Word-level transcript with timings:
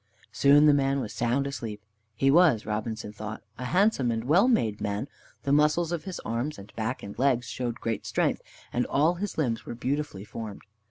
Soon 0.31 0.65
the 0.65 0.73
man 0.73 0.99
was 0.99 1.13
sound 1.13 1.45
asleep. 1.45 1.79
He 2.15 2.31
was, 2.31 2.65
Robinson 2.65 3.13
thought, 3.13 3.43
a 3.59 3.65
handsome 3.65 4.09
and 4.09 4.23
well 4.23 4.47
made 4.47 4.81
man; 4.81 5.07
the 5.43 5.51
muscles 5.51 5.91
of 5.91 6.05
his 6.05 6.19
arms 6.21 6.57
and 6.57 6.73
back 6.75 7.03
and 7.03 7.19
legs 7.19 7.45
showed 7.45 7.79
great 7.79 8.07
strength, 8.07 8.41
and 8.73 8.87
all 8.87 9.13
his 9.13 9.37
limbs 9.37 9.63
were 9.63 9.75
beautifully 9.75 10.25
formed. 10.25 10.63